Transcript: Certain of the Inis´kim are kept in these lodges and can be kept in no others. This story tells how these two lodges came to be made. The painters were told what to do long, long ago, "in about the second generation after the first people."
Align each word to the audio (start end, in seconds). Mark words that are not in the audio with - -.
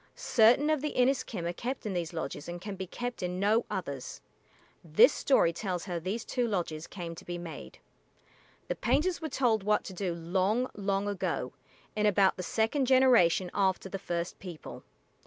Certain 0.15 0.71
of 0.71 0.81
the 0.81 0.93
Inis´kim 0.95 1.47
are 1.47 1.53
kept 1.53 1.85
in 1.85 1.93
these 1.93 2.11
lodges 2.11 2.49
and 2.49 2.59
can 2.59 2.75
be 2.75 2.87
kept 2.87 3.21
in 3.21 3.39
no 3.39 3.67
others. 3.69 4.19
This 4.83 5.13
story 5.13 5.53
tells 5.53 5.85
how 5.85 5.99
these 5.99 6.25
two 6.25 6.47
lodges 6.47 6.87
came 6.87 7.13
to 7.13 7.23
be 7.23 7.37
made. 7.37 7.77
The 8.67 8.73
painters 8.73 9.21
were 9.21 9.29
told 9.29 9.61
what 9.61 9.83
to 9.83 9.93
do 9.93 10.15
long, 10.15 10.71
long 10.73 11.07
ago, 11.07 11.53
"in 11.95 12.07
about 12.07 12.35
the 12.35 12.41
second 12.41 12.87
generation 12.87 13.51
after 13.53 13.89
the 13.89 13.99
first 13.99 14.39
people." 14.39 14.83